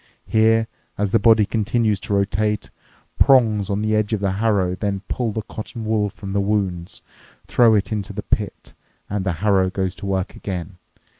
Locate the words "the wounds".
6.33-7.03